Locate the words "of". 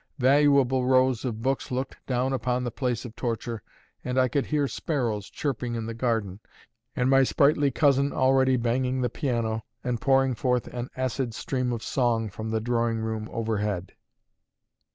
1.23-1.43, 3.05-3.15, 11.71-11.83